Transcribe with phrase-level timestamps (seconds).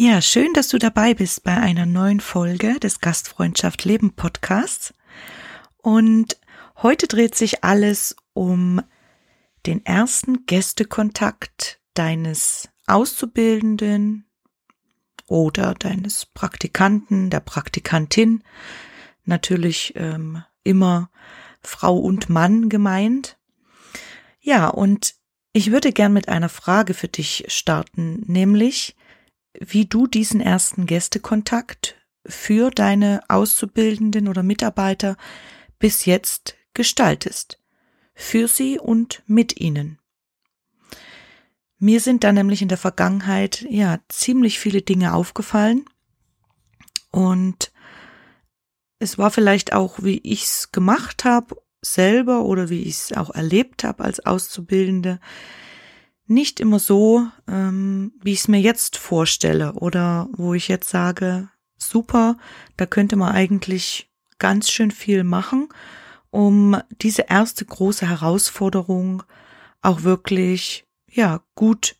[0.00, 4.94] Ja, schön, dass du dabei bist bei einer neuen Folge des Gastfreundschaft Leben Podcasts.
[5.78, 6.38] Und
[6.76, 8.80] heute dreht sich alles um
[9.66, 14.24] den ersten Gästekontakt deines Auszubildenden
[15.26, 18.44] oder deines Praktikanten, der Praktikantin.
[19.24, 21.10] Natürlich ähm, immer
[21.60, 23.36] Frau und Mann gemeint.
[24.38, 25.16] Ja, und
[25.52, 28.94] ich würde gern mit einer Frage für dich starten, nämlich,
[29.52, 31.96] wie du diesen ersten Gästekontakt
[32.26, 35.16] für deine Auszubildenden oder Mitarbeiter
[35.78, 37.58] bis jetzt gestaltest.
[38.14, 39.98] Für sie und mit ihnen.
[41.78, 45.84] Mir sind da nämlich in der Vergangenheit ja ziemlich viele Dinge aufgefallen
[47.12, 47.72] und
[48.98, 53.84] es war vielleicht auch, wie ich's gemacht habe selber oder wie ich es auch erlebt
[53.84, 55.20] habe als Auszubildende,
[56.28, 61.48] nicht immer so, ähm, wie ich es mir jetzt vorstelle oder wo ich jetzt sage,
[61.76, 62.36] super,
[62.76, 65.68] da könnte man eigentlich ganz schön viel machen,
[66.30, 69.22] um diese erste große Herausforderung
[69.80, 71.96] auch wirklich, ja, gut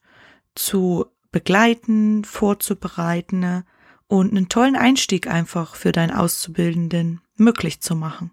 [0.54, 3.64] zu begleiten, vorzubereiten
[4.06, 8.32] und einen tollen Einstieg einfach für deinen Auszubildenden möglich zu machen.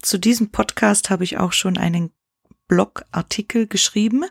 [0.00, 2.12] Zu diesem Podcast habe ich auch schon einen
[2.68, 4.24] Blogartikel geschrieben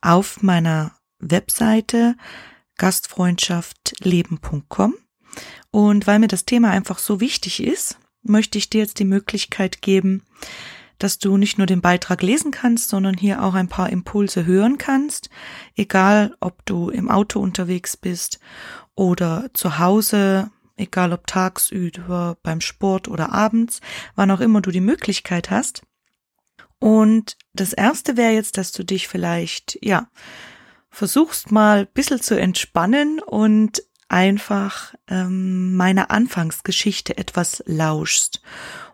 [0.00, 2.16] auf meiner Webseite
[2.76, 4.94] gastfreundschaftleben.com.
[5.70, 9.82] Und weil mir das Thema einfach so wichtig ist, möchte ich dir jetzt die Möglichkeit
[9.82, 10.22] geben,
[10.98, 14.78] dass du nicht nur den Beitrag lesen kannst, sondern hier auch ein paar Impulse hören
[14.78, 15.28] kannst,
[15.74, 18.40] egal ob du im Auto unterwegs bist
[18.94, 23.80] oder zu Hause, egal ob tagsüber beim Sport oder abends,
[24.14, 25.82] wann auch immer du die Möglichkeit hast.
[26.78, 30.08] Und das erste wäre jetzt, dass du dich vielleicht, ja,
[30.90, 38.40] versuchst mal ein bisschen zu entspannen und einfach ähm, meiner Anfangsgeschichte etwas lauschst,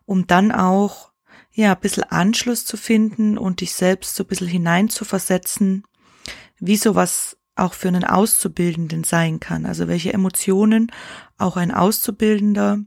[0.04, 1.12] um dann auch,
[1.52, 5.84] ja, ein bisschen Anschluss zu finden und dich selbst so ein bisschen hineinzuversetzen,
[6.58, 9.66] wie sowas auch für einen Auszubildenden sein kann.
[9.66, 10.90] Also welche Emotionen
[11.36, 12.78] auch ein Auszubildender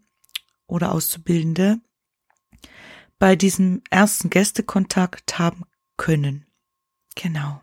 [0.65, 1.79] oder Auszubildende
[3.19, 5.63] bei diesem ersten Gästekontakt haben
[5.97, 6.45] können.
[7.15, 7.61] Genau.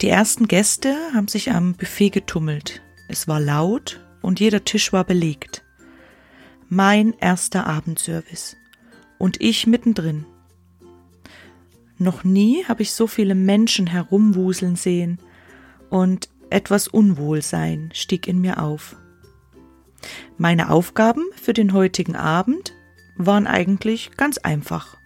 [0.00, 2.82] Die ersten Gäste haben sich am Buffet getummelt.
[3.08, 5.62] Es war laut und jeder Tisch war belegt.
[6.68, 8.56] Mein erster Abendservice.
[9.18, 10.24] Und ich mittendrin.
[11.98, 15.18] Noch nie habe ich so viele Menschen herumwuseln sehen
[15.90, 18.96] und etwas Unwohlsein stieg in mir auf.
[20.38, 22.74] Meine Aufgaben für den heutigen Abend
[23.16, 24.96] waren eigentlich ganz einfach.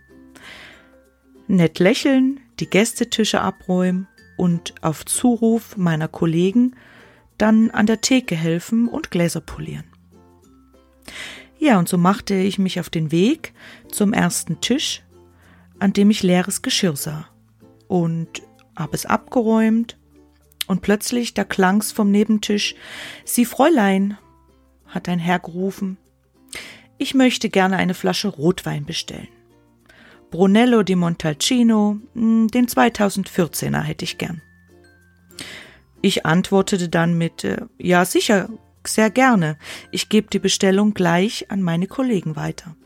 [1.46, 6.76] Nett lächeln, die Gästetische abräumen und auf Zuruf meiner Kollegen
[7.38, 9.84] dann an der Theke helfen und Gläser polieren.
[11.58, 13.52] Ja, und so machte ich mich auf den Weg
[13.90, 15.02] zum ersten Tisch,
[15.78, 17.28] an dem ich leeres Geschirr sah
[17.88, 18.42] und
[18.76, 19.96] hab es abgeräumt
[20.66, 22.74] und plötzlich da klang's vom Nebentisch,
[23.24, 24.18] Sie Fräulein,
[24.94, 25.96] hat ein Herr gerufen.
[26.98, 29.28] Ich möchte gerne eine Flasche Rotwein bestellen.
[30.30, 34.42] Brunello di Montalcino, hm, den 2014er hätte ich gern.
[36.02, 38.48] Ich antwortete dann mit äh, Ja, sicher,
[38.86, 39.56] sehr gerne.
[39.90, 42.76] Ich gebe die Bestellung gleich an meine Kollegen weiter.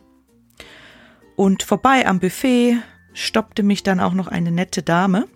[1.37, 2.79] Und vorbei am Buffet
[3.13, 5.27] stoppte mich dann auch noch eine nette Dame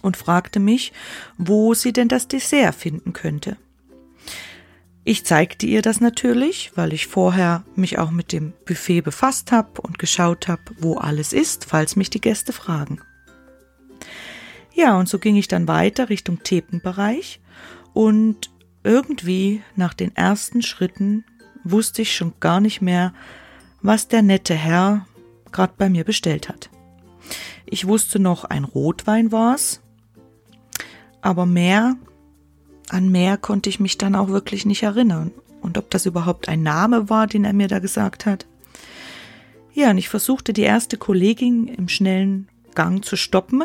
[0.00, 0.92] und fragte mich,
[1.36, 3.56] wo sie denn das Dessert finden könnte.
[5.04, 9.80] Ich zeigte ihr das natürlich, weil ich vorher mich auch mit dem Buffet befasst habe
[9.80, 13.00] und geschaut habe, wo alles ist, falls mich die Gäste fragen.
[14.74, 17.40] Ja, und so ging ich dann weiter Richtung Thepenbereich
[17.92, 18.50] und
[18.84, 21.24] irgendwie nach den ersten Schritten
[21.64, 23.12] wusste ich schon gar nicht mehr,
[23.80, 25.06] was der nette Herr
[25.50, 26.70] gerade bei mir bestellt hat.
[27.66, 29.80] Ich wusste noch, ein Rotwein war's,
[31.20, 31.96] aber mehr
[32.88, 35.32] an mehr konnte ich mich dann auch wirklich nicht erinnern.
[35.60, 38.46] Und ob das überhaupt ein Name war, den er mir da gesagt hat.
[39.74, 43.62] Ja, und ich versuchte die erste Kollegin im schnellen Gang zu stoppen,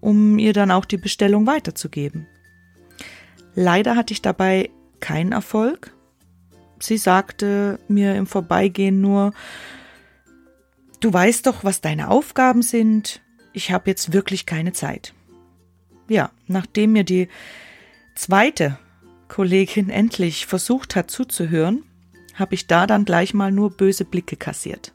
[0.00, 2.26] um ihr dann auch die Bestellung weiterzugeben.
[3.54, 4.70] Leider hatte ich dabei
[5.00, 5.94] keinen Erfolg.
[6.80, 9.32] Sie sagte mir im Vorbeigehen nur,
[11.00, 13.22] du weißt doch, was deine Aufgaben sind,
[13.52, 15.14] ich habe jetzt wirklich keine Zeit.
[16.08, 17.28] Ja, nachdem mir die
[18.14, 18.78] zweite
[19.28, 21.84] Kollegin endlich versucht hat zuzuhören,
[22.34, 24.92] habe ich da dann gleich mal nur böse Blicke kassiert.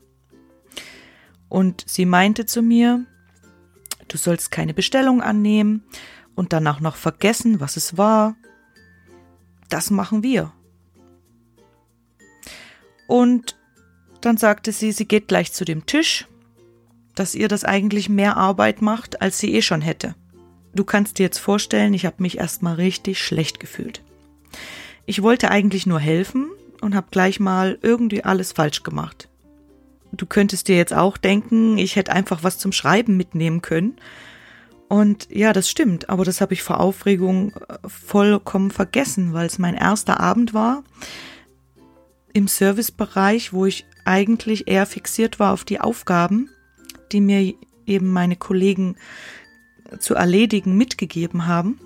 [1.48, 3.06] Und sie meinte zu mir,
[4.08, 5.84] du sollst keine Bestellung annehmen
[6.36, 8.36] und danach noch vergessen, was es war.
[9.70, 10.52] Das machen wir.
[13.08, 13.58] Und
[14.22, 16.28] dann sagte sie, sie geht gleich zu dem Tisch,
[17.16, 20.16] dass ihr das eigentlich mehr Arbeit macht, als sie eh schon hätte.
[20.74, 24.02] Du kannst dir jetzt vorstellen, ich habe mich erstmal richtig schlecht gefühlt.
[25.06, 26.50] Ich wollte eigentlich nur helfen
[26.82, 29.28] und habe gleich mal irgendwie alles falsch gemacht.
[30.12, 33.98] Du könntest dir jetzt auch denken, ich hätte einfach was zum Schreiben mitnehmen können.
[34.88, 39.60] Und ja, das stimmt, aber das habe ich vor Aufregung äh, vollkommen vergessen, weil es
[39.60, 40.84] mein erster Abend war
[42.34, 46.50] im Servicebereich, wo ich eigentlich eher fixiert war auf die Aufgaben,
[47.12, 47.54] die mir
[47.86, 48.96] eben meine Kollegen
[50.00, 51.80] zu erledigen mitgegeben haben.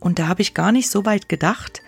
[0.00, 1.82] Und da habe ich gar nicht so weit gedacht,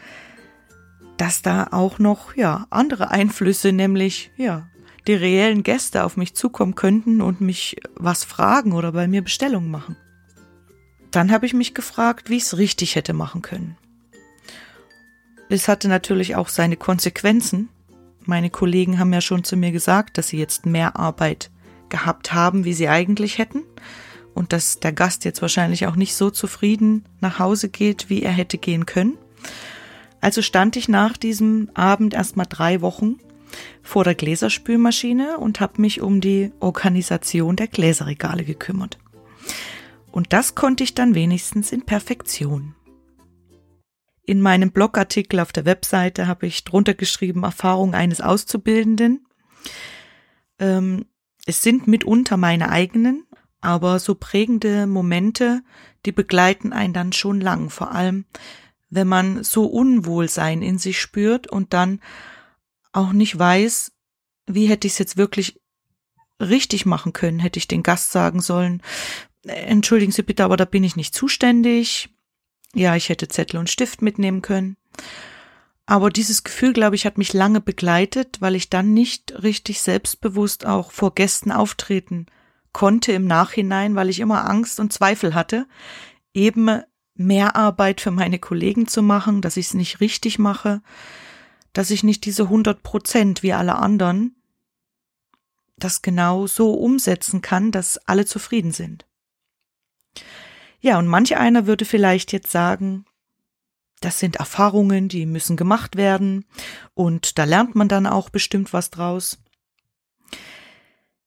[1.16, 4.66] dass da auch noch ja andere Einflüsse, nämlich ja
[5.06, 9.70] die reellen Gäste auf mich zukommen könnten und mich was fragen oder bei mir Bestellungen
[9.70, 9.96] machen.
[11.10, 13.76] Dann habe ich mich gefragt, wie ich es richtig hätte machen können.
[15.48, 17.68] Es hatte natürlich auch seine Konsequenzen.
[18.24, 21.50] Meine Kollegen haben ja schon zu mir gesagt, dass sie jetzt mehr Arbeit
[21.88, 23.62] gehabt haben, wie sie eigentlich hätten
[24.36, 28.32] und dass der Gast jetzt wahrscheinlich auch nicht so zufrieden nach Hause geht, wie er
[28.32, 29.16] hätte gehen können.
[30.20, 33.16] Also stand ich nach diesem Abend erstmal drei Wochen
[33.82, 38.98] vor der Gläserspülmaschine und habe mich um die Organisation der Gläserregale gekümmert.
[40.12, 42.74] Und das konnte ich dann wenigstens in Perfektion.
[44.22, 49.26] In meinem Blogartikel auf der Webseite habe ich drunter geschrieben Erfahrung eines Auszubildenden.
[50.58, 51.06] Ähm,
[51.46, 53.25] es sind mitunter meine eigenen,
[53.66, 55.60] aber so prägende Momente,
[56.04, 58.24] die begleiten einen dann schon lang, vor allem
[58.90, 62.00] wenn man so Unwohlsein in sich spürt und dann
[62.92, 63.90] auch nicht weiß,
[64.46, 65.60] wie hätte ich es jetzt wirklich
[66.40, 68.82] richtig machen können, hätte ich den Gast sagen sollen,
[69.42, 72.08] entschuldigen Sie bitte, aber da bin ich nicht zuständig.
[72.72, 74.76] Ja, ich hätte Zettel und Stift mitnehmen können.
[75.86, 80.66] Aber dieses Gefühl, glaube ich, hat mich lange begleitet, weil ich dann nicht richtig selbstbewusst
[80.66, 82.26] auch vor Gästen auftreten
[82.76, 85.66] konnte im Nachhinein, weil ich immer Angst und Zweifel hatte,
[86.34, 86.82] eben
[87.14, 90.82] mehr Arbeit für meine Kollegen zu machen, dass ich es nicht richtig mache,
[91.72, 94.36] dass ich nicht diese 100 Prozent wie alle anderen
[95.78, 99.06] das genau so umsetzen kann, dass alle zufrieden sind.
[100.78, 103.06] Ja, und manch einer würde vielleicht jetzt sagen,
[104.00, 106.44] das sind Erfahrungen, die müssen gemacht werden
[106.92, 109.38] und da lernt man dann auch bestimmt was draus.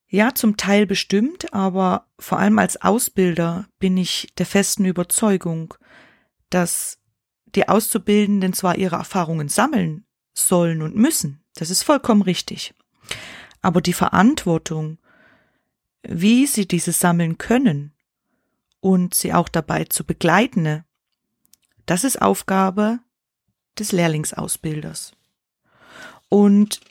[0.09, 5.75] Ja, zum Teil bestimmt, aber vor allem als Ausbilder bin ich der festen Überzeugung,
[6.49, 6.97] dass
[7.45, 11.43] die Auszubildenden zwar ihre Erfahrungen sammeln, sollen und müssen.
[11.53, 12.73] Das ist vollkommen richtig.
[13.61, 14.97] Aber die Verantwortung,
[16.01, 17.93] wie sie diese sammeln können
[18.79, 20.85] und sie auch dabei zu begleiten,
[21.85, 22.99] das ist Aufgabe
[23.77, 25.13] des Lehrlingsausbilders.
[26.29, 26.81] Und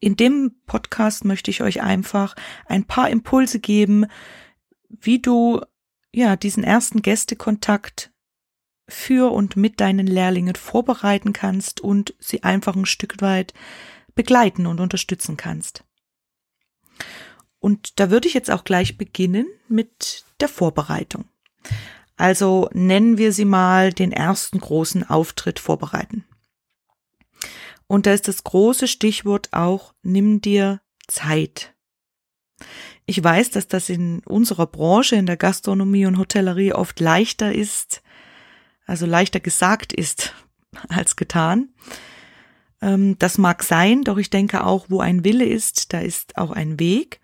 [0.00, 2.36] in dem Podcast möchte ich euch einfach
[2.66, 4.06] ein paar Impulse geben,
[4.88, 5.60] wie du
[6.12, 8.10] ja diesen ersten Gästekontakt
[8.88, 13.52] für und mit deinen Lehrlingen vorbereiten kannst und sie einfach ein Stück weit
[14.14, 15.84] begleiten und unterstützen kannst.
[17.60, 21.24] Und da würde ich jetzt auch gleich beginnen mit der Vorbereitung.
[22.16, 26.24] Also nennen wir sie mal den ersten großen Auftritt vorbereiten.
[27.88, 31.74] Und da ist das große Stichwort auch, nimm dir Zeit.
[33.06, 38.02] Ich weiß, dass das in unserer Branche, in der Gastronomie und Hotellerie oft leichter ist,
[38.86, 40.34] also leichter gesagt ist
[40.88, 41.70] als getan.
[42.82, 46.50] Ähm, das mag sein, doch ich denke auch, wo ein Wille ist, da ist auch
[46.50, 47.20] ein Weg.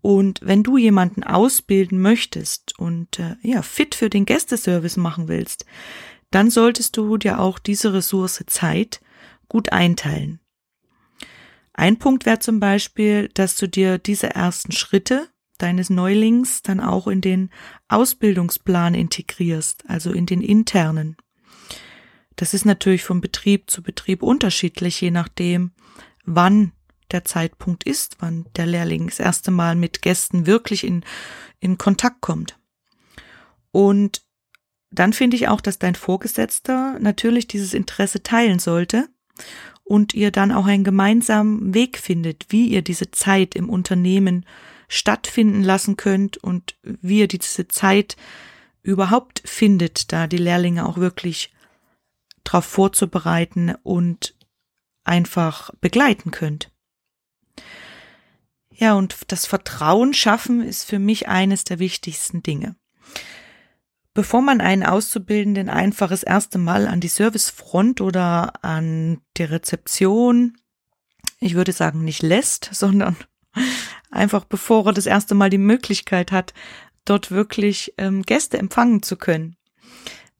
[0.00, 5.66] Und wenn du jemanden ausbilden möchtest und äh, ja fit für den Gästeservice machen willst,
[6.30, 9.00] dann solltest du dir auch diese Ressource Zeit
[9.48, 10.40] gut einteilen.
[11.72, 15.28] Ein Punkt wäre zum Beispiel, dass du dir diese ersten Schritte
[15.58, 17.50] deines Neulings dann auch in den
[17.88, 21.16] Ausbildungsplan integrierst, also in den internen.
[22.36, 25.72] Das ist natürlich von Betrieb zu Betrieb unterschiedlich, je nachdem,
[26.24, 26.72] wann
[27.10, 31.04] der Zeitpunkt ist, wann der Lehrling das erste Mal mit Gästen wirklich in,
[31.60, 32.58] in Kontakt kommt.
[33.72, 34.22] Und
[34.90, 39.08] dann finde ich auch, dass dein Vorgesetzter natürlich dieses Interesse teilen sollte
[39.84, 44.44] und ihr dann auch einen gemeinsamen Weg findet, wie ihr diese Zeit im Unternehmen
[44.88, 48.16] stattfinden lassen könnt und wie ihr diese Zeit
[48.82, 51.52] überhaupt findet, da die Lehrlinge auch wirklich
[52.44, 54.34] darauf vorzubereiten und
[55.04, 56.70] einfach begleiten könnt.
[58.70, 62.76] Ja, und das Vertrauen schaffen ist für mich eines der wichtigsten Dinge.
[64.18, 70.56] Bevor man einen Auszubildenden einfach das erste Mal an die Servicefront oder an die Rezeption,
[71.38, 73.16] ich würde sagen, nicht lässt, sondern
[74.10, 76.52] einfach bevor er das erste Mal die Möglichkeit hat,
[77.04, 79.54] dort wirklich ähm, Gäste empfangen zu können.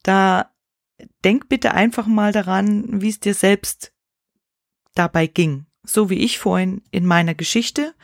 [0.03, 0.51] Da
[1.23, 3.93] denk bitte einfach mal daran, wie es dir selbst
[4.97, 5.67] dabei ging.
[5.85, 7.95] So wie ich vorhin in meiner Geschichte.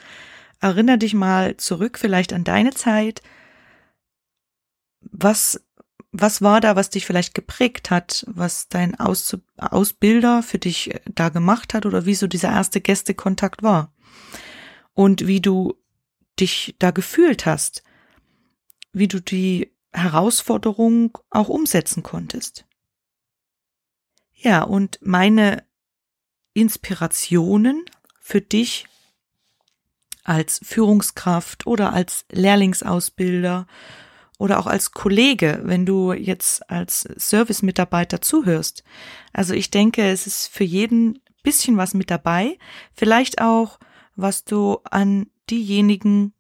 [0.61, 3.23] Erinner dich mal zurück vielleicht an deine Zeit.
[5.12, 5.64] Was,
[6.12, 11.00] was war da, was dich vielleicht geprägt hat, was dein Aus, Ausbilder für dich äh,
[11.12, 13.92] da gemacht hat oder wie so dieser erste Gästekontakt war?
[14.92, 15.75] Und wie du
[16.38, 17.82] dich da gefühlt hast,
[18.92, 22.64] wie du die Herausforderung auch umsetzen konntest.
[24.34, 25.64] Ja, und meine
[26.52, 27.84] Inspirationen
[28.20, 28.87] für dich
[30.25, 33.66] als Führungskraft oder als Lehrlingsausbilder
[34.38, 38.85] oder auch als Kollege, wenn du jetzt als Service-Mitarbeiter zuhörst.
[39.33, 42.59] Also ich denke, es ist für jeden bisschen was mit dabei.
[42.95, 43.79] Vielleicht auch,
[44.17, 46.33] was du an diejenigen,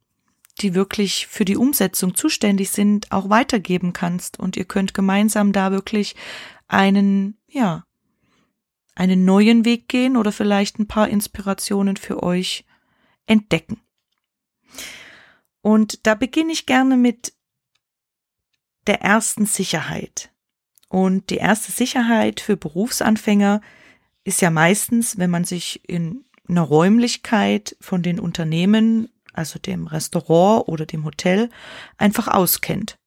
[0.60, 4.38] die wirklich für die Umsetzung zuständig sind, auch weitergeben kannst.
[4.40, 6.16] Und ihr könnt gemeinsam da wirklich
[6.66, 7.84] einen, ja,
[8.96, 12.64] einen neuen Weg gehen oder vielleicht ein paar Inspirationen für euch
[13.26, 13.80] entdecken.
[15.60, 17.32] Und da beginne ich gerne mit
[18.86, 20.30] der ersten Sicherheit.
[20.88, 23.60] Und die erste Sicherheit für Berufsanfänger
[24.24, 30.68] ist ja meistens, wenn man sich in einer Räumlichkeit von den Unternehmen, also dem Restaurant
[30.68, 31.50] oder dem Hotel,
[31.98, 32.98] einfach auskennt.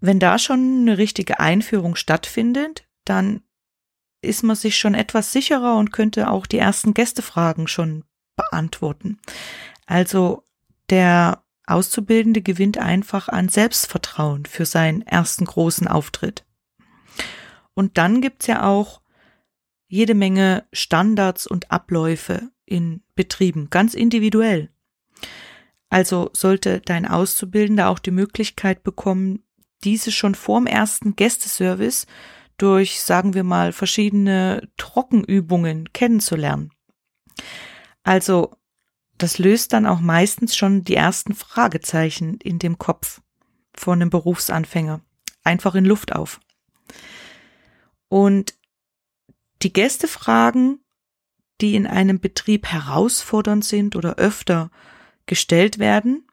[0.00, 3.42] Wenn da schon eine richtige Einführung stattfindet, dann
[4.22, 8.04] ist man sich schon etwas sicherer und könnte auch die ersten Gästefragen schon
[8.36, 9.18] beantworten.
[9.86, 10.44] Also
[10.88, 16.44] der Auszubildende gewinnt einfach an Selbstvertrauen für seinen ersten großen Auftritt.
[17.74, 19.00] Und dann gibt's ja auch
[19.86, 24.70] jede Menge Standards und Abläufe in Betrieben, ganz individuell.
[25.88, 29.42] Also sollte dein Auszubildender auch die Möglichkeit bekommen,
[29.82, 32.06] diese schon vorm ersten Gästeservice
[32.56, 36.70] durch, sagen wir mal, verschiedene Trockenübungen kennenzulernen.
[38.02, 38.52] Also,
[39.22, 43.20] das löst dann auch meistens schon die ersten Fragezeichen in dem Kopf
[43.74, 45.00] von einem Berufsanfänger.
[45.44, 46.40] Einfach in Luft auf.
[48.08, 48.54] Und
[49.62, 50.80] die Gästefragen,
[51.60, 54.70] die in einem Betrieb herausfordernd sind oder öfter
[55.26, 56.26] gestellt werden,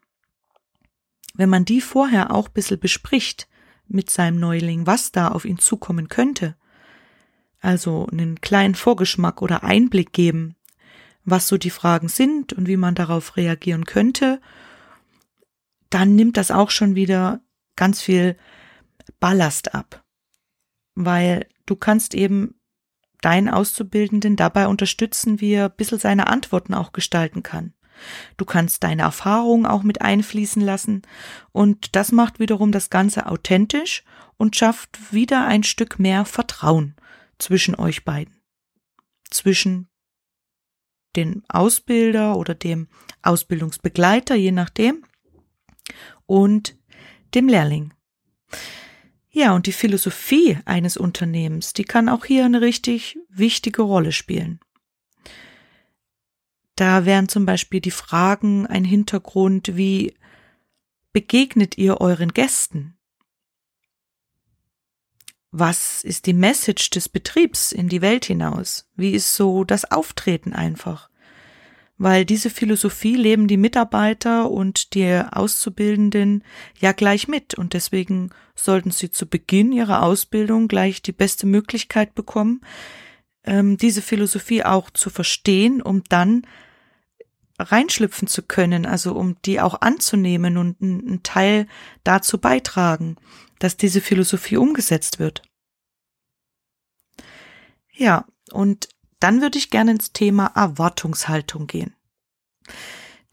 [1.34, 3.48] wenn man die vorher auch ein bisschen bespricht,
[3.86, 6.56] mit seinem Neuling, was da auf ihn zukommen könnte.
[7.60, 10.54] Also einen kleinen Vorgeschmack oder Einblick geben,
[11.30, 14.40] was so die Fragen sind und wie man darauf reagieren könnte,
[15.90, 17.40] dann nimmt das auch schon wieder
[17.76, 18.36] ganz viel
[19.20, 20.04] Ballast ab.
[20.94, 22.54] Weil du kannst eben
[23.20, 27.74] deinen Auszubildenden dabei unterstützen, wie er ein bisschen seine Antworten auch gestalten kann.
[28.36, 31.02] Du kannst deine Erfahrungen auch mit einfließen lassen
[31.50, 34.04] und das macht wiederum das Ganze authentisch
[34.36, 36.94] und schafft wieder ein Stück mehr Vertrauen
[37.38, 38.40] zwischen euch beiden.
[39.30, 39.88] Zwischen
[41.16, 42.88] dem Ausbilder oder dem
[43.22, 45.04] Ausbildungsbegleiter, je nachdem,
[46.26, 46.76] und
[47.34, 47.94] dem Lehrling.
[49.30, 54.58] Ja, und die Philosophie eines Unternehmens, die kann auch hier eine richtig wichtige Rolle spielen.
[56.74, 60.14] Da wären zum Beispiel die Fragen ein Hintergrund wie
[61.12, 62.97] begegnet ihr euren Gästen?
[65.50, 68.86] Was ist die Message des Betriebs in die Welt hinaus?
[68.96, 71.08] Wie ist so das Auftreten einfach?
[71.96, 76.44] Weil diese Philosophie leben die Mitarbeiter und die Auszubildenden
[76.78, 82.14] ja gleich mit und deswegen sollten sie zu Beginn ihrer Ausbildung gleich die beste Möglichkeit
[82.14, 82.60] bekommen,
[83.44, 86.42] ähm, diese Philosophie auch zu verstehen, um dann
[87.58, 91.66] reinschlüpfen zu können, also um die auch anzunehmen und einen Teil
[92.04, 93.16] dazu beitragen,
[93.58, 95.42] dass diese Philosophie umgesetzt wird.
[97.92, 98.88] Ja, und
[99.18, 101.94] dann würde ich gerne ins Thema Erwartungshaltung gehen.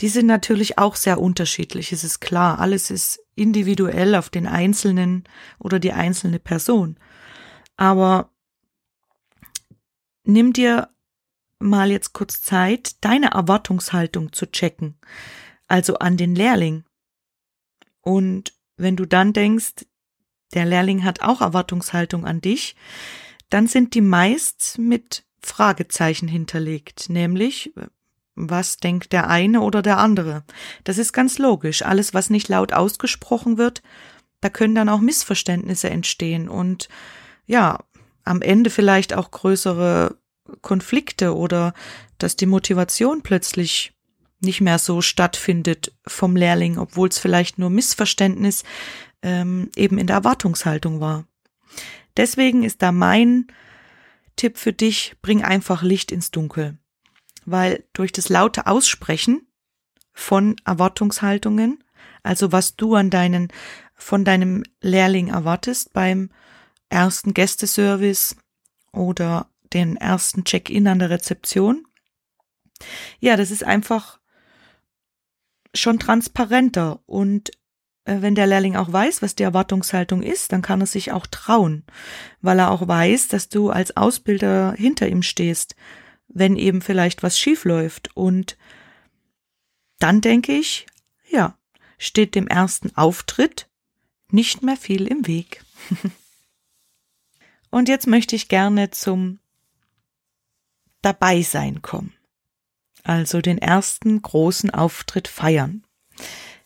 [0.01, 5.24] Die sind natürlich auch sehr unterschiedlich, es ist klar, alles ist individuell auf den Einzelnen
[5.60, 6.98] oder die einzelne Person.
[7.77, 8.32] Aber
[10.24, 10.89] nimm dir
[11.59, 14.97] mal jetzt kurz Zeit, deine Erwartungshaltung zu checken,
[15.67, 16.83] also an den Lehrling.
[18.01, 19.85] Und wenn du dann denkst,
[20.53, 22.75] der Lehrling hat auch Erwartungshaltung an dich,
[23.50, 27.74] dann sind die meist mit Fragezeichen hinterlegt, nämlich
[28.35, 30.43] was denkt der eine oder der andere?
[30.83, 31.83] Das ist ganz logisch.
[31.83, 33.81] Alles, was nicht laut ausgesprochen wird,
[34.41, 36.89] da können dann auch Missverständnisse entstehen und
[37.45, 37.79] ja,
[38.25, 40.17] am Ende vielleicht auch größere
[40.62, 41.74] Konflikte oder
[42.18, 43.94] dass die Motivation plötzlich
[44.40, 48.64] nicht mehr so stattfindet vom Lehrling, obwohl es vielleicht nur Missverständnis
[49.22, 51.25] ähm, eben in der Erwartungshaltung war.
[52.18, 53.48] Deswegen ist da mein
[54.36, 56.78] Tipp für dich, bring einfach Licht ins Dunkel.
[57.46, 59.48] Weil durch das laute Aussprechen
[60.14, 61.84] von Erwartungshaltungen,
[62.24, 63.50] also was du an deinen,
[63.96, 66.30] von deinem Lehrling erwartest beim
[66.90, 68.36] ersten Gästeservice
[68.92, 71.86] oder den ersten Check-in an der Rezeption.
[73.20, 74.20] Ja, das ist einfach
[75.74, 77.51] schon transparenter und
[78.05, 81.27] äh, wenn der Lehrling auch weiß, was die Erwartungshaltung ist, dann kann er sich auch
[81.27, 81.84] trauen,
[82.41, 85.75] weil er auch weiß, dass du als Ausbilder hinter ihm stehst,
[86.27, 88.15] wenn eben vielleicht was schief läuft.
[88.15, 88.58] Und
[90.00, 90.86] dann denke ich,
[91.29, 91.58] ja,
[91.98, 93.67] steht dem ersten Auftritt
[94.32, 95.63] nicht mehr viel im Weg.
[97.72, 99.39] Und jetzt möchte ich gerne zum
[101.05, 102.13] Dabeisein kommen.
[103.03, 105.83] Also den ersten großen Auftritt feiern.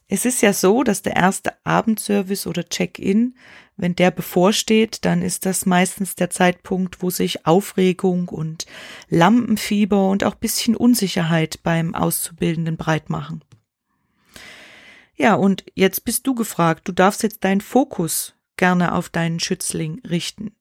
[0.08, 3.36] Es ist ja so, dass der erste Abendservice oder Check-in,
[3.76, 8.66] wenn der bevorsteht, dann ist das meistens der Zeitpunkt, wo sich Aufregung und
[9.10, 13.44] Lampenfieber und auch bisschen Unsicherheit beim Auszubildenden breit machen.
[15.16, 20.02] Ja, und jetzt bist du gefragt, du darfst jetzt deinen Fokus gerne auf deinen Schützling
[20.10, 20.56] richten.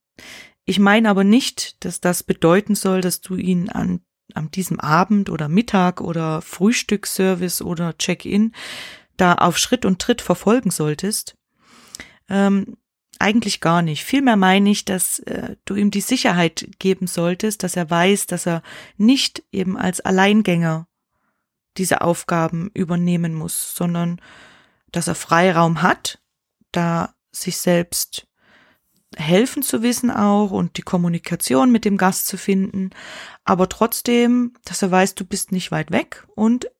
[0.68, 4.02] Ich meine aber nicht, dass das bedeuten soll, dass du ihn an,
[4.34, 8.52] an diesem Abend oder Mittag oder Frühstücksservice oder Check-in
[9.16, 11.38] da auf Schritt und Tritt verfolgen solltest.
[12.28, 12.76] Ähm,
[13.18, 14.04] eigentlich gar nicht.
[14.04, 18.46] Vielmehr meine ich, dass äh, du ihm die Sicherheit geben solltest, dass er weiß, dass
[18.46, 18.62] er
[18.98, 20.86] nicht eben als Alleingänger
[21.78, 24.20] diese Aufgaben übernehmen muss, sondern
[24.92, 26.20] dass er Freiraum hat,
[26.72, 28.27] da sich selbst
[29.16, 32.90] helfen zu wissen auch und die Kommunikation mit dem Gast zu finden,
[33.44, 36.70] aber trotzdem, dass er weiß, du bist nicht weit weg und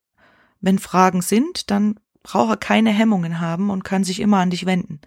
[0.61, 4.67] wenn Fragen sind, dann braucht er keine Hemmungen haben und kann sich immer an dich
[4.67, 5.01] wenden.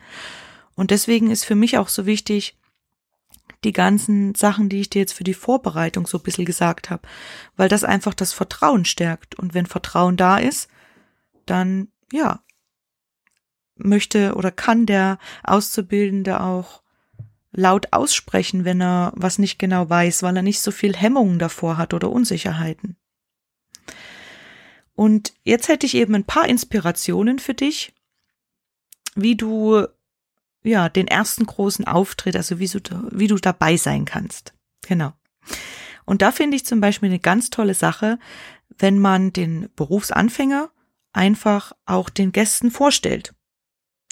[0.76, 2.58] Und deswegen ist für mich auch so wichtig,
[3.64, 7.08] die ganzen Sachen, die ich dir jetzt für die Vorbereitung so ein bisschen gesagt habe,
[7.56, 9.36] weil das einfach das Vertrauen stärkt.
[9.36, 10.68] Und wenn Vertrauen da ist,
[11.46, 12.42] dann, ja,
[13.76, 16.81] möchte oder kann der Auszubildende auch
[17.52, 21.78] laut aussprechen, wenn er was nicht genau weiß, weil er nicht so viel Hemmungen davor
[21.78, 22.96] hat oder Unsicherheiten.
[24.94, 27.94] Und jetzt hätte ich eben ein paar Inspirationen für dich,
[29.16, 29.86] wie du
[30.64, 32.80] ja den ersten großen Auftritt, also wie du,
[33.12, 34.54] wie du dabei sein kannst.
[34.88, 35.14] Genau.
[36.06, 38.20] Und da finde ich zum Beispiel eine ganz tolle Sache,
[38.78, 40.70] wenn man den Berufsanfänger
[41.14, 43.34] einfach auch den Gästen vorstellt.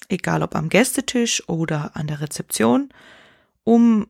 [0.08, 2.90] Egal ob am Gästetisch oder an der Rezeption,
[3.70, 4.08] um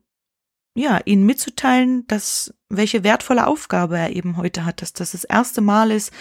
[0.74, 5.60] ja, ihnen mitzuteilen, dass welche wertvolle Aufgabe er eben heute hat, dass das das erste
[5.60, 6.13] Mal ist,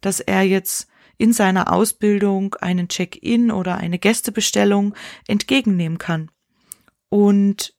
[0.00, 4.94] dass er jetzt in seiner Ausbildung einen Check-in oder eine Gästebestellung
[5.28, 6.30] entgegennehmen kann.
[7.10, 7.74] Und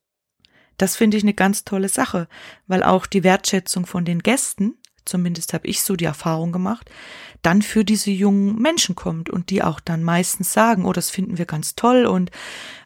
[0.77, 2.27] das finde ich eine ganz tolle Sache,
[2.67, 6.91] weil auch die Wertschätzung von den Gästen, zumindest habe ich so die Erfahrung gemacht,
[7.41, 11.39] dann für diese jungen Menschen kommt und die auch dann meistens sagen, oh, das finden
[11.39, 12.29] wir ganz toll und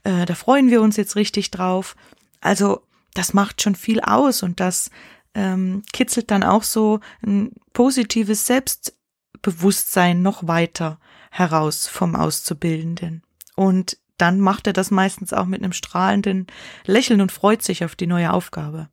[0.06, 1.98] äh, da freuen wir uns jetzt richtig drauf.
[2.42, 2.82] Also
[3.14, 4.90] das macht schon viel aus und das
[5.34, 11.00] ähm, kitzelt dann auch so ein positives Selbstbewusstsein noch weiter
[11.30, 13.24] heraus vom Auszubildenden.
[13.56, 16.48] Und dann macht er das meistens auch mit einem strahlenden
[16.86, 18.90] Lächeln und freut sich auf die neue Aufgabe.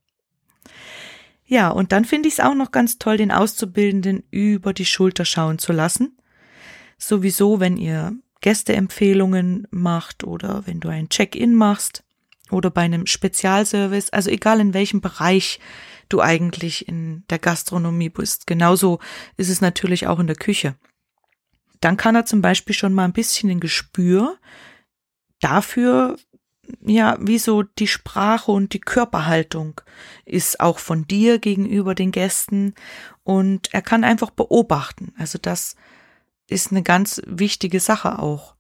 [1.45, 5.25] Ja, und dann finde ich es auch noch ganz toll, den Auszubildenden über die Schulter
[5.25, 6.17] schauen zu lassen.
[6.99, 12.05] Sowieso, wenn ihr Gästeempfehlungen macht oder wenn du ein Check-in machst,
[12.51, 15.61] oder bei einem Spezialservice, also egal in welchem Bereich
[16.09, 18.47] du eigentlich in der Gastronomie bist.
[18.47, 18.99] Genauso
[19.37, 20.75] ist es natürlich auch in der Küche.
[21.81, 24.39] Dann kann er zum Beispiel schon mal ein bisschen ein Gespür
[25.41, 26.17] dafür
[26.81, 29.81] ja, wie so die Sprache und die Körperhaltung
[30.25, 32.75] ist auch von dir gegenüber den Gästen
[33.25, 35.13] und er kann einfach beobachten.
[35.17, 35.77] Also das
[36.49, 38.55] ist eine ganz wichtige Sache auch.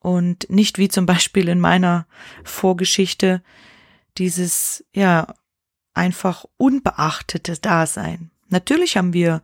[0.00, 2.06] Und nicht wie zum Beispiel in meiner
[2.44, 3.42] Vorgeschichte
[4.16, 5.34] dieses, ja,
[5.94, 8.30] einfach unbeachtete Dasein.
[8.48, 9.42] Natürlich haben wir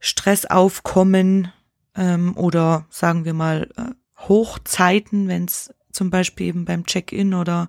[0.00, 1.52] Stressaufkommen
[1.94, 3.92] ähm, oder sagen wir mal äh,
[4.28, 7.68] Hochzeiten, wenn es zum Beispiel eben beim Check-in oder,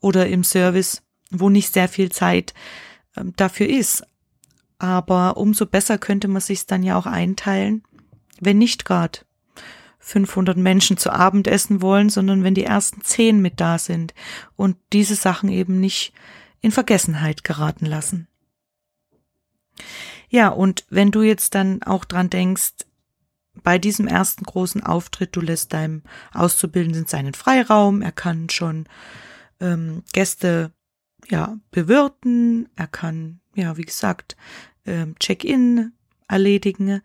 [0.00, 2.54] oder im Service, wo nicht sehr viel Zeit
[3.16, 4.04] ähm, dafür ist.
[4.78, 7.82] Aber umso besser könnte man sich dann ja auch einteilen,
[8.40, 9.20] wenn nicht gerade
[10.00, 14.14] 500 Menschen zu Abend essen wollen, sondern wenn die ersten zehn mit da sind
[14.56, 16.12] und diese Sachen eben nicht
[16.60, 18.26] in Vergessenheit geraten lassen.
[20.28, 22.72] Ja, und wenn du jetzt dann auch dran denkst,
[23.62, 28.86] bei diesem ersten großen Auftritt, du lässt deinem Auszubildenden seinen Freiraum, er kann schon
[29.60, 30.72] ähm, Gäste
[31.28, 34.36] ja bewirten, er kann ja wie gesagt
[34.86, 35.92] ähm, Check-in
[36.28, 37.02] erledigen,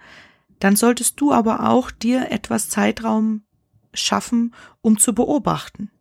[0.59, 3.43] dann solltest du aber auch dir etwas Zeitraum
[3.93, 5.91] schaffen, um zu beobachten,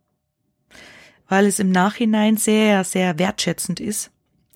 [1.27, 4.11] weil es im Nachhinein sehr sehr wertschätzend ist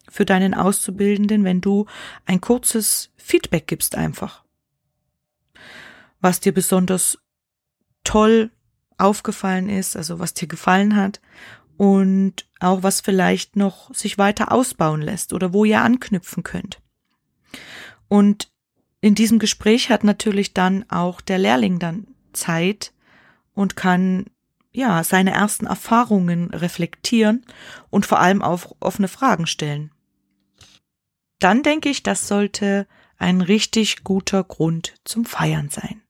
[0.10, 1.86] für deinen Auszubildenden, wenn du
[2.26, 4.44] ein kurzes Feedback gibst einfach
[6.22, 7.18] was dir besonders
[8.04, 8.52] toll
[8.98, 11.22] aufgefallen ist, also was dir gefallen hat
[11.78, 16.82] und auch was vielleicht noch sich weiter ausbauen lässt oder wo ihr anknüpfen könnt.
[18.08, 18.52] Und
[19.02, 22.94] in diesem Gespräch hat natürlich dann auch der Lehrling dann Zeit
[23.54, 24.26] und kann
[24.72, 27.46] ja seine ersten Erfahrungen reflektieren
[27.90, 29.92] und vor allem auch offene Fragen stellen.
[31.40, 36.02] Dann denke ich, das sollte ein richtig guter Grund zum Feiern sein.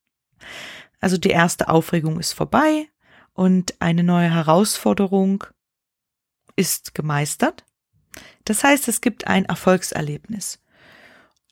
[1.00, 2.88] Also die erste Aufregung ist vorbei
[3.34, 5.44] und eine neue Herausforderung
[6.56, 7.66] ist gemeistert.
[8.46, 10.60] Das heißt, es gibt ein Erfolgserlebnis.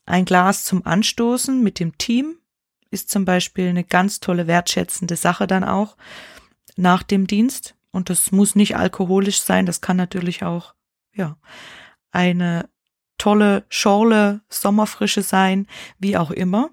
[0.08, 2.38] Ein Glas zum Anstoßen mit dem Team
[2.90, 5.98] ist zum Beispiel eine ganz tolle wertschätzende Sache dann auch
[6.78, 7.76] nach dem Dienst.
[7.92, 10.74] Und das muss nicht alkoholisch sein, das kann natürlich auch,
[11.14, 11.38] ja,
[12.12, 12.70] eine
[13.18, 15.68] tolle Schorle, Sommerfrische sein,
[16.00, 16.70] wie auch immer.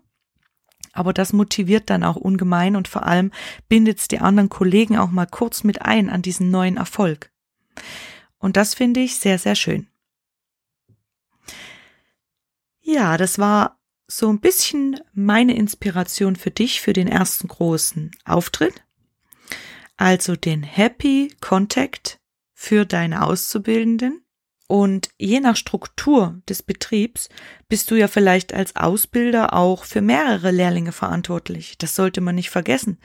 [0.92, 3.32] Aber das motiviert dann auch ungemein und vor allem
[3.68, 7.32] bindet es die anderen Kollegen auch mal kurz mit ein an diesen neuen Erfolg.
[8.38, 9.88] Und das finde ich sehr, sehr schön.
[12.86, 18.84] Ja, das war so ein bisschen meine Inspiration für dich für den ersten großen Auftritt.
[19.96, 22.20] Also den Happy Contact
[22.52, 24.23] für deine Auszubildenden.
[24.66, 27.28] Und je nach Struktur des Betriebs
[27.68, 31.76] bist du ja vielleicht als Ausbilder auch für mehrere Lehrlinge verantwortlich.
[31.76, 32.98] Das sollte man nicht vergessen.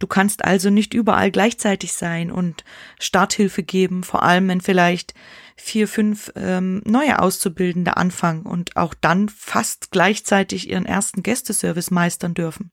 [0.00, 2.64] Du kannst also nicht überall gleichzeitig sein und
[2.98, 5.14] Starthilfe geben, vor allem wenn vielleicht
[5.56, 12.34] vier, fünf ähm, neue Auszubildende anfangen und auch dann fast gleichzeitig ihren ersten Gästeservice meistern
[12.34, 12.72] dürfen.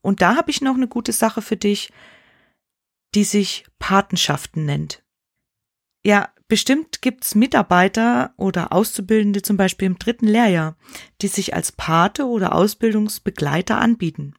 [0.00, 1.92] Und da habe ich noch eine gute Sache für dich,
[3.14, 5.04] die sich Patenschaften nennt.
[6.04, 10.76] Ja, Bestimmt gibt's Mitarbeiter oder Auszubildende zum Beispiel im dritten Lehrjahr,
[11.20, 14.34] die sich als Pate oder Ausbildungsbegleiter anbieten.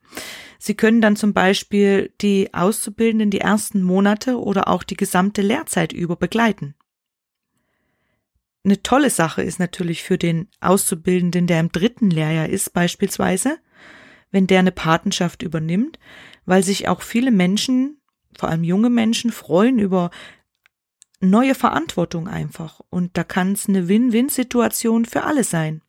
[0.57, 5.91] Sie können dann zum Beispiel die Auszubildenden die ersten Monate oder auch die gesamte Lehrzeit
[5.91, 6.75] über begleiten.
[8.63, 13.59] Eine tolle Sache ist natürlich für den Auszubildenden, der im dritten Lehrjahr ist, beispielsweise,
[14.31, 15.99] wenn der eine Patenschaft übernimmt,
[16.45, 18.01] weil sich auch viele Menschen,
[18.37, 20.09] vor allem junge Menschen, freuen über
[21.19, 22.82] neue Verantwortung einfach.
[22.89, 25.82] Und da kann es eine Win-Win-Situation für alle sein.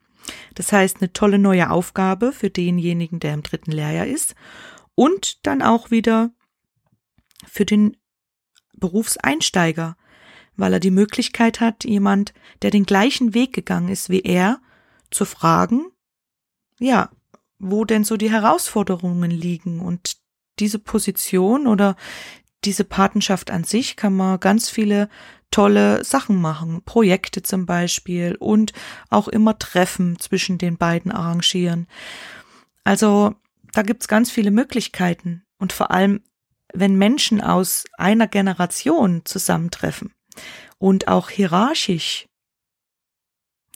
[0.55, 4.35] Das heißt, eine tolle neue Aufgabe für denjenigen, der im dritten Lehrjahr ist.
[4.95, 6.31] Und dann auch wieder
[7.47, 7.97] für den
[8.75, 9.97] Berufseinsteiger,
[10.57, 14.61] weil er die Möglichkeit hat, jemand, der den gleichen Weg gegangen ist wie er,
[15.11, 15.87] zu fragen,
[16.79, 17.11] ja,
[17.59, 20.17] wo denn so die Herausforderungen liegen und
[20.59, 21.97] diese Position oder
[22.65, 25.09] diese Patenschaft an sich kann man ganz viele
[25.51, 28.73] tolle Sachen machen, Projekte zum Beispiel und
[29.11, 31.87] auch immer Treffen zwischen den beiden arrangieren.
[32.85, 33.35] Also
[33.73, 36.23] da gibt's ganz viele Möglichkeiten und vor allem,
[36.75, 40.13] wenn Menschen aus einer Generation zusammentreffen
[40.79, 42.27] und auch hierarchisch,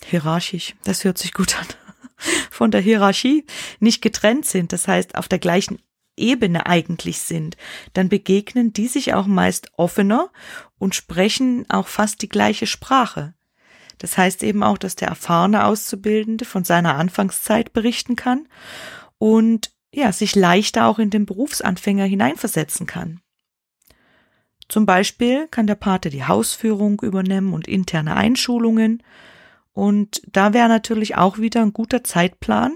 [0.04, 1.66] hierarchisch, das hört sich gut an,
[2.50, 3.46] von der Hierarchie
[3.80, 5.80] nicht getrennt sind, das heißt auf der gleichen
[6.16, 7.56] Ebene eigentlich sind,
[7.94, 10.30] dann begegnen die sich auch meist offener
[10.78, 13.34] und sprechen auch fast die gleiche Sprache.
[13.98, 18.48] Das heißt eben auch, dass der erfahrene Auszubildende von seiner Anfangszeit berichten kann
[19.18, 23.20] und ja, sich leichter auch in den Berufsanfänger hineinversetzen kann.
[24.68, 29.02] Zum Beispiel kann der Pate die Hausführung übernehmen und interne Einschulungen.
[29.74, 32.72] Und da wäre natürlich auch wieder ein guter Zeitplan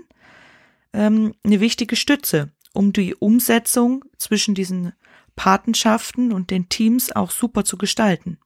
[0.92, 4.92] ähm, eine wichtige Stütze, um die Umsetzung zwischen diesen
[5.34, 8.38] Patenschaften und den Teams auch super zu gestalten.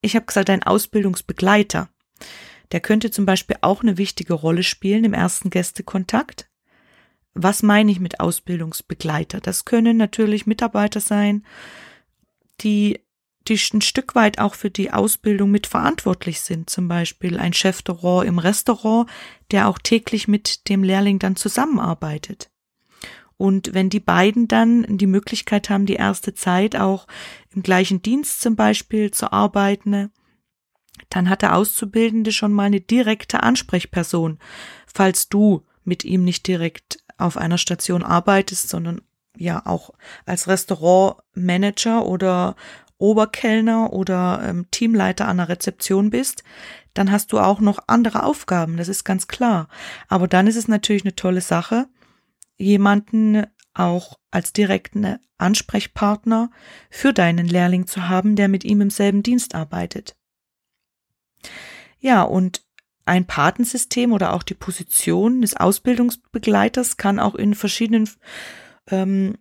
[0.00, 1.88] Ich habe gesagt, ein Ausbildungsbegleiter.
[2.72, 6.50] Der könnte zum Beispiel auch eine wichtige Rolle spielen im ersten Gästekontakt.
[7.32, 9.40] Was meine ich mit Ausbildungsbegleiter?
[9.40, 11.44] Das können natürlich Mitarbeiter sein,
[12.60, 13.00] die,
[13.48, 16.70] die ein Stück weit auch für die Ausbildung mit verantwortlich sind.
[16.70, 19.08] Zum Beispiel ein Chef de Rang im Restaurant,
[19.50, 22.50] der auch täglich mit dem Lehrling dann zusammenarbeitet.
[23.36, 27.06] Und wenn die beiden dann die Möglichkeit haben, die erste Zeit auch
[27.54, 30.10] im gleichen Dienst zum Beispiel zu arbeiten,
[31.10, 34.38] dann hat der Auszubildende schon mal eine direkte Ansprechperson,
[34.86, 39.00] falls du mit ihm nicht direkt auf einer Station arbeitest, sondern
[39.36, 39.90] ja auch
[40.26, 42.56] als Restaurantmanager oder
[42.98, 46.44] Oberkellner oder ähm, Teamleiter an der Rezeption bist,
[46.94, 49.68] dann hast du auch noch andere Aufgaben, das ist ganz klar.
[50.08, 51.88] Aber dann ist es natürlich eine tolle Sache,
[52.56, 56.50] jemanden auch als direkten Ansprechpartner
[56.90, 60.16] für deinen Lehrling zu haben, der mit ihm im selben Dienst arbeitet.
[61.98, 62.62] Ja, und
[63.06, 68.08] ein Patensystem oder auch die Position des Ausbildungsbegleiters kann auch in verschiedenen
[68.90, 69.36] ähm,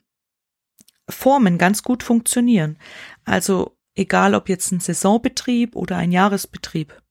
[1.10, 2.78] Formen ganz gut funktionieren.
[3.24, 7.02] Also egal ob jetzt ein Saisonbetrieb oder ein Jahresbetrieb.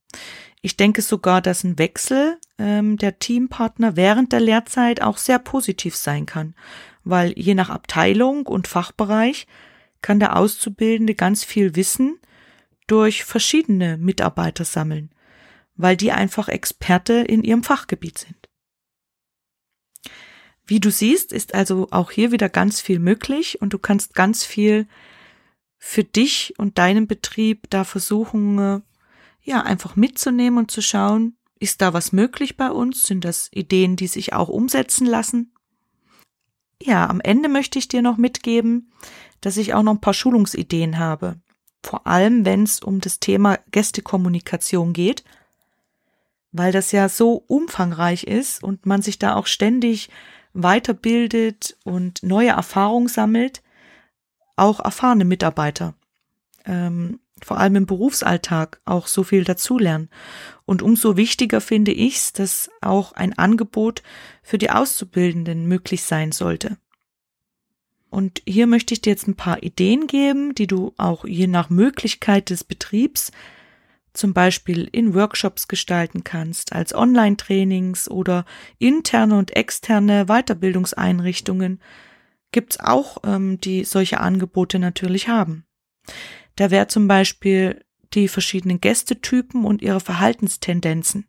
[0.63, 5.97] Ich denke sogar, dass ein Wechsel ähm, der Teampartner während der Lehrzeit auch sehr positiv
[5.97, 6.55] sein kann,
[7.03, 9.49] weil je nach Abteilung und Fachbereich
[10.03, 12.19] kann der Auszubildende ganz viel Wissen
[12.87, 15.11] durch verschiedene Mitarbeiter sammeln,
[15.75, 18.49] weil die einfach Experte in ihrem Fachgebiet sind.
[20.65, 24.45] Wie du siehst, ist also auch hier wieder ganz viel möglich und du kannst ganz
[24.45, 24.87] viel
[25.77, 28.81] für dich und deinen Betrieb da versuchen, äh,
[29.43, 33.07] ja, einfach mitzunehmen und zu schauen, ist da was möglich bei uns?
[33.07, 35.53] Sind das Ideen, die sich auch umsetzen lassen?
[36.83, 38.93] Ja, am Ende möchte ich dir noch mitgeben,
[39.41, 41.41] dass ich auch noch ein paar Schulungsideen habe.
[41.85, 45.25] Vor allem, wenn es um das Thema Gästekommunikation geht,
[46.53, 50.11] weil das ja so umfangreich ist und man sich da auch ständig
[50.53, 53.63] weiterbildet und neue Erfahrungen sammelt,
[54.57, 55.95] auch erfahrene Mitarbeiter
[56.67, 60.09] ähm, vor allem im Berufsalltag auch so viel dazulernen.
[60.65, 64.03] Und umso wichtiger finde ich es, dass auch ein Angebot
[64.43, 66.79] für die Auszubildenden möglich sein sollte.
[68.11, 71.71] Und hier möchte ich dir jetzt ein paar Ideen geben, die du auch je nach
[71.71, 73.33] Möglichkeit des Betriebs
[74.13, 78.45] zum Beispiel in Workshops gestalten kannst, als Online-Trainings oder
[78.79, 81.81] interne und externe Weiterbildungseinrichtungen
[82.53, 85.65] gibt's auch, ähm, die solche Angebote natürlich haben.
[86.57, 87.85] Da wäre zum Beispiel
[88.15, 91.27] die verschiedenen Gästetypen und ihre Verhaltenstendenzen.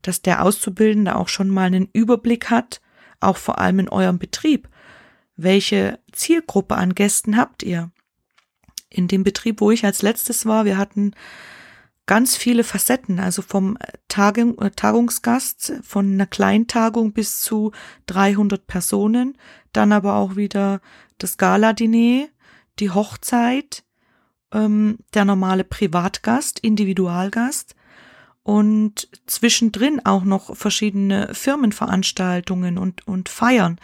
[0.00, 2.80] Dass der Auszubildende auch schon mal einen Überblick hat,
[3.20, 4.68] auch vor allem in eurem Betrieb.
[5.36, 7.90] Welche Zielgruppe an Gästen habt ihr?
[8.88, 11.12] In dem Betrieb, wo ich als letztes war, wir hatten
[12.06, 17.72] ganz viele Facetten, also vom Tagung, äh, Tagungsgast, von einer Kleintagung bis zu
[18.06, 19.38] 300 Personen,
[19.72, 20.80] dann aber auch wieder
[21.18, 22.26] das Gala-Diner,
[22.80, 23.84] die Hochzeit,
[24.52, 27.74] ähm, der normale Privatgast, Individualgast
[28.42, 33.78] und zwischendrin auch noch verschiedene Firmenveranstaltungen und, und Feiern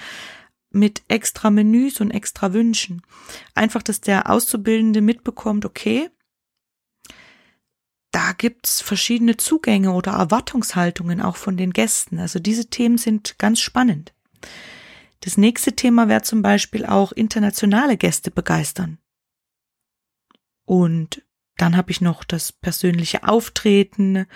[0.70, 3.02] mit extra Menüs und extra Wünschen.
[3.54, 6.10] Einfach, dass der Auszubildende mitbekommt, okay,
[8.10, 12.18] da gibt's verschiedene Zugänge oder Erwartungshaltungen auch von den Gästen.
[12.18, 14.14] Also diese Themen sind ganz spannend.
[15.20, 18.98] Das nächste Thema wäre zum Beispiel auch internationale Gäste begeistern.
[20.68, 21.22] Und
[21.56, 24.26] dann habe ich noch das persönliche Auftreten,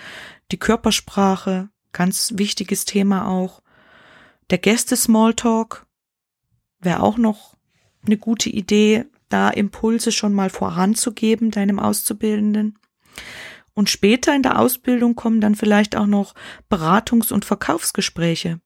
[0.51, 3.61] die Körpersprache, ganz wichtiges Thema auch.
[4.49, 5.85] Der Gäste-Smalltalk
[6.79, 7.55] wäre auch noch
[8.03, 12.79] eine gute Idee, da Impulse schon mal voranzugeben, deinem Auszubildenden.
[13.75, 16.33] Und später in der Ausbildung kommen dann vielleicht auch noch
[16.67, 18.59] Beratungs- und Verkaufsgespräche,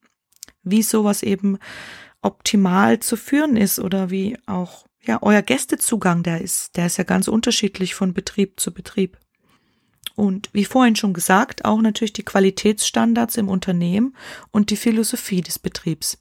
[0.63, 1.57] wie sowas eben
[2.21, 7.03] optimal zu führen ist oder wie auch ja, euer Gästezugang, der ist, der ist ja
[7.03, 9.17] ganz unterschiedlich von Betrieb zu Betrieb.
[10.15, 14.15] Und wie vorhin schon gesagt, auch natürlich die Qualitätsstandards im Unternehmen
[14.51, 16.17] und die Philosophie des Betriebs.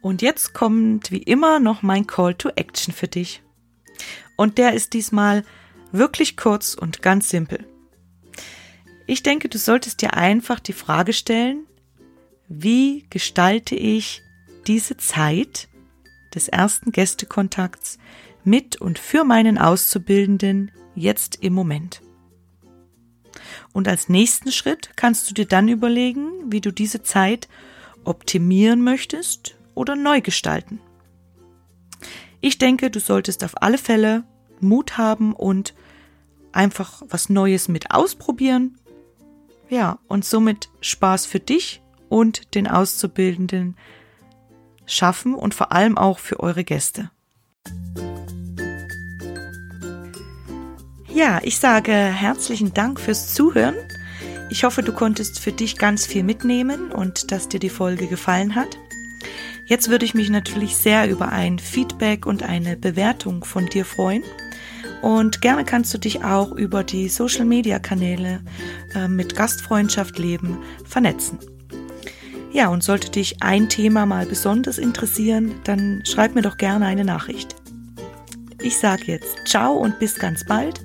[0.00, 3.42] Und jetzt kommt wie immer noch mein Call to Action für dich.
[4.36, 5.44] Und der ist diesmal
[5.92, 7.66] wirklich kurz und ganz simpel.
[9.06, 11.66] Ich denke, du solltest dir einfach die Frage stellen,
[12.48, 14.22] wie gestalte ich
[14.66, 15.68] diese Zeit,
[16.34, 17.98] des ersten Gästekontakts
[18.44, 22.02] mit und für meinen Auszubildenden jetzt im Moment.
[23.72, 27.48] Und als nächsten Schritt kannst du dir dann überlegen, wie du diese Zeit
[28.04, 30.80] optimieren möchtest oder neu gestalten.
[32.40, 34.24] Ich denke, du solltest auf alle Fälle
[34.60, 35.74] Mut haben und
[36.52, 38.78] einfach was Neues mit ausprobieren.
[39.68, 43.76] Ja, und somit Spaß für dich und den Auszubildenden
[44.86, 47.10] schaffen und vor allem auch für eure Gäste.
[51.14, 53.76] Ja, ich sage herzlichen Dank fürs Zuhören.
[54.50, 58.54] Ich hoffe, du konntest für dich ganz viel mitnehmen und dass dir die Folge gefallen
[58.54, 58.78] hat.
[59.66, 64.22] Jetzt würde ich mich natürlich sehr über ein Feedback und eine Bewertung von dir freuen.
[65.00, 68.40] Und gerne kannst du dich auch über die Social-Media-Kanäle
[68.94, 71.38] äh, mit Gastfreundschaft leben vernetzen.
[72.54, 77.04] Ja, und sollte dich ein Thema mal besonders interessieren, dann schreib mir doch gerne eine
[77.04, 77.56] Nachricht.
[78.62, 80.80] Ich sage jetzt ciao und bis ganz bald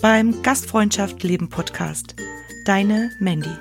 [0.00, 2.16] beim Gastfreundschaft Leben Podcast.
[2.64, 3.54] Deine Mandy.